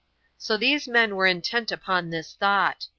[0.39, 2.87] So these men were intent upon this thought.